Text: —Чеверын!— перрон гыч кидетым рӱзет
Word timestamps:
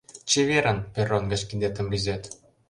—Чеверын!— 0.29 0.79
перрон 0.93 1.23
гыч 1.31 1.41
кидетым 1.49 1.85
рӱзет 1.91 2.23